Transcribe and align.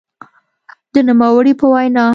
د 0.93 0.95
نوموړي 1.07 1.53
په 1.59 1.65
وینا؛ 1.73 2.05